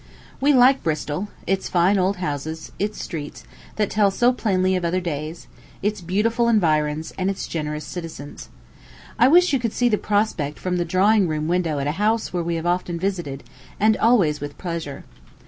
We 0.39 0.51
like 0.51 0.81
Bristol 0.81 1.27
its 1.45 1.69
fine 1.69 1.99
old 1.99 2.17
houses, 2.17 2.71
its 2.79 2.99
streets, 2.99 3.43
that 3.75 3.91
tell 3.91 4.09
so 4.09 4.33
plainly 4.33 4.75
of 4.75 4.83
other 4.83 4.99
days, 4.99 5.45
its 5.83 6.01
beautiful 6.01 6.47
environs, 6.47 7.13
and 7.19 7.29
its 7.29 7.47
generous 7.47 7.85
citizens. 7.85 8.49
I 9.19 9.27
wish 9.27 9.53
you 9.53 9.59
could 9.59 9.73
see 9.73 9.89
the 9.89 9.99
prospect 9.99 10.57
from 10.57 10.77
the 10.77 10.85
drawing 10.85 11.27
room 11.27 11.47
window 11.47 11.77
at 11.77 11.85
a 11.85 11.91
house 12.01 12.33
where 12.33 12.41
we 12.41 12.55
have 12.55 12.65
often 12.65 12.97
visited, 12.97 13.43
and 13.79 13.95
always 13.97 14.41
with 14.41 14.57
pleasure. 14.57 15.03